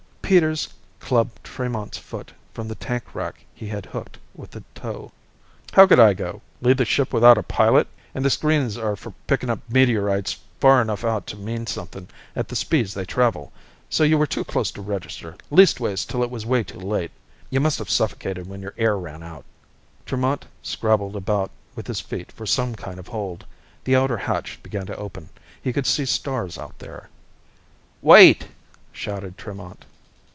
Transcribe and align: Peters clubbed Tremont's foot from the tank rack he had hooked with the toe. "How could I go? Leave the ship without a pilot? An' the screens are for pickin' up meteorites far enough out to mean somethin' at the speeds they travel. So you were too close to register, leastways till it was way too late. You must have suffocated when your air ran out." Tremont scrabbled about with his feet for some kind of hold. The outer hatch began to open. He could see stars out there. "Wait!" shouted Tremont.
Peters 0.31 0.69
clubbed 1.01 1.43
Tremont's 1.43 1.97
foot 1.97 2.31
from 2.53 2.69
the 2.69 2.75
tank 2.75 3.13
rack 3.13 3.43
he 3.53 3.67
had 3.67 3.87
hooked 3.87 4.17
with 4.33 4.51
the 4.51 4.63
toe. 4.73 5.11
"How 5.73 5.85
could 5.85 5.99
I 5.99 6.13
go? 6.13 6.41
Leave 6.61 6.77
the 6.77 6.85
ship 6.85 7.11
without 7.11 7.37
a 7.37 7.43
pilot? 7.43 7.89
An' 8.15 8.23
the 8.23 8.29
screens 8.29 8.77
are 8.77 8.95
for 8.95 9.11
pickin' 9.27 9.49
up 9.49 9.59
meteorites 9.69 10.39
far 10.61 10.81
enough 10.81 11.03
out 11.03 11.27
to 11.27 11.35
mean 11.35 11.67
somethin' 11.67 12.07
at 12.33 12.47
the 12.47 12.55
speeds 12.55 12.93
they 12.93 13.03
travel. 13.03 13.51
So 13.89 14.05
you 14.05 14.17
were 14.17 14.25
too 14.25 14.45
close 14.45 14.71
to 14.71 14.81
register, 14.81 15.35
leastways 15.49 16.05
till 16.05 16.23
it 16.23 16.31
was 16.31 16.45
way 16.45 16.63
too 16.63 16.79
late. 16.79 17.11
You 17.49 17.59
must 17.59 17.77
have 17.79 17.89
suffocated 17.89 18.47
when 18.47 18.61
your 18.61 18.73
air 18.77 18.97
ran 18.97 19.23
out." 19.23 19.43
Tremont 20.05 20.45
scrabbled 20.63 21.17
about 21.17 21.51
with 21.75 21.87
his 21.87 21.99
feet 21.99 22.31
for 22.31 22.45
some 22.45 22.73
kind 22.73 22.99
of 22.99 23.09
hold. 23.09 23.45
The 23.83 23.97
outer 23.97 24.15
hatch 24.15 24.63
began 24.63 24.85
to 24.85 24.95
open. 24.95 25.27
He 25.61 25.73
could 25.73 25.85
see 25.85 26.05
stars 26.05 26.57
out 26.57 26.79
there. 26.79 27.09
"Wait!" 28.01 28.47
shouted 28.93 29.37
Tremont. 29.37 29.83